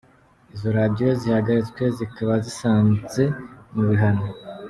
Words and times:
Izo 0.53 0.69
radiyo 0.79 1.09
zihagaritswe 1.21 1.83
zikaba 1.97 2.33
zisanze 2.45 3.23
mu 3.73 3.83
bihano. 3.89 4.25